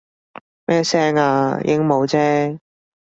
[0.65, 1.59] 咩聲啊？
[1.63, 2.57] 鸚鵡啫